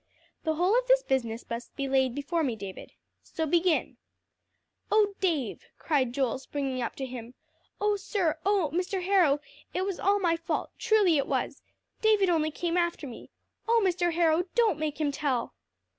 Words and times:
"The 0.45 0.55
whole 0.55 0.75
of 0.75 0.87
this 0.87 1.03
business 1.03 1.45
must 1.47 1.75
be 1.75 1.87
laid 1.87 2.15
before 2.15 2.41
me, 2.43 2.55
David. 2.55 2.93
So 3.21 3.45
begin." 3.45 3.97
"Oh 4.91 5.13
Dave!" 5.19 5.67
cried 5.77 6.11
Joel, 6.11 6.39
springing 6.39 6.81
up 6.81 6.95
to 6.95 7.05
him. 7.05 7.35
"Oh, 7.79 7.95
sir 7.97 8.39
oh, 8.43 8.71
Mr. 8.73 9.03
Harrow, 9.03 9.41
it 9.75 9.83
was 9.85 9.99
all 9.99 10.17
my 10.19 10.35
fault, 10.37 10.71
truly 10.79 11.17
it 11.19 11.27
was. 11.27 11.61
David 12.01 12.31
only 12.31 12.49
came 12.49 12.77
after 12.77 13.05
me. 13.05 13.29
Oh 13.67 13.79
Mr. 13.85 14.13
Harrow, 14.13 14.45
don't 14.55 14.79
make 14.79 14.99
him 14.99 15.11
tell." 15.11 15.53